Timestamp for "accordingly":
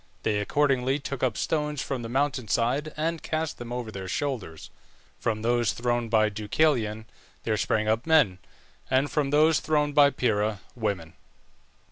0.39-0.97